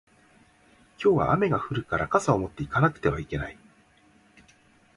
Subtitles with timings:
[0.99, 3.57] 今日は雨が降るから傘を持って行かなくてはいけない